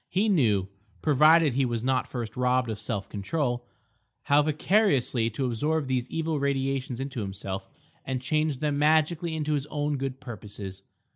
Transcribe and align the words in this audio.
He 0.09 0.29
knew—provided 0.29 1.53
he 1.53 1.63
was 1.63 1.83
not 1.83 2.07
first 2.07 2.35
robbed 2.35 2.71
of 2.71 2.79
self 2.79 3.07
control—how 3.07 4.41
vicariously 4.41 5.29
to 5.29 5.45
absorb 5.45 5.85
these 5.85 6.09
evil 6.09 6.39
radiations 6.39 6.99
into 6.99 7.21
himself 7.21 7.69
and 8.03 8.19
change 8.19 8.57
them 8.61 8.79
magically 8.79 9.35
into 9.35 9.53
his 9.53 9.67
own 9.67 9.97
good 9.97 10.19
purposes. 10.19 10.81